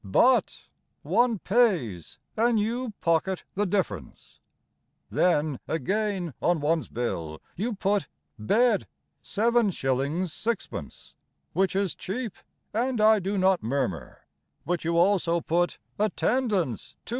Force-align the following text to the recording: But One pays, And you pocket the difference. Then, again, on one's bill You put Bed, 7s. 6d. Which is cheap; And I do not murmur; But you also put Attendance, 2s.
But 0.03 0.67
One 1.03 1.37
pays, 1.37 2.17
And 2.35 2.59
you 2.59 2.93
pocket 3.01 3.43
the 3.53 3.67
difference. 3.67 4.39
Then, 5.11 5.59
again, 5.67 6.33
on 6.41 6.59
one's 6.59 6.87
bill 6.87 7.39
You 7.55 7.75
put 7.75 8.07
Bed, 8.39 8.87
7s. 9.23 9.69
6d. 9.69 11.13
Which 11.53 11.75
is 11.75 11.93
cheap; 11.93 12.35
And 12.73 12.99
I 12.99 13.19
do 13.19 13.37
not 13.37 13.61
murmur; 13.61 14.25
But 14.65 14.83
you 14.83 14.97
also 14.97 15.39
put 15.39 15.77
Attendance, 15.99 16.95
2s. 17.05 17.09